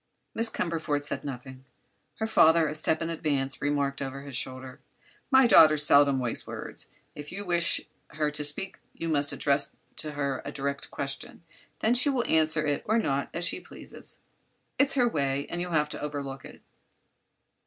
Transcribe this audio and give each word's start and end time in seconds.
Miss 0.33 0.49
Cumberford 0.49 1.05
said 1.05 1.23
nothing. 1.23 1.63
Her 2.15 2.25
father, 2.25 2.67
a 2.67 2.73
step 2.73 3.03
in 3.03 3.11
advance, 3.11 3.61
remarked 3.61 4.01
over 4.01 4.23
his 4.23 4.35
shoulder: 4.35 4.79
"My 5.29 5.45
daughter 5.45 5.77
seldom 5.77 6.17
wastes 6.17 6.47
words. 6.47 6.89
If 7.13 7.31
you 7.31 7.45
wish 7.45 7.81
her 8.07 8.31
to 8.31 8.43
speak 8.43 8.79
you 8.95 9.09
must 9.09 9.31
address 9.31 9.75
to 9.97 10.13
her 10.13 10.41
a 10.43 10.51
direct 10.51 10.89
question; 10.89 11.43
then 11.81 11.93
she 11.93 12.09
will 12.09 12.25
answer 12.27 12.65
it 12.65 12.81
or 12.87 12.97
not, 12.97 13.29
as 13.31 13.45
she 13.45 13.59
pleases. 13.59 14.17
It's 14.79 14.95
her 14.95 15.07
way, 15.07 15.45
and 15.51 15.61
you'll 15.61 15.73
have 15.73 15.89
to 15.89 16.01
overlook 16.01 16.45
it." 16.45 16.63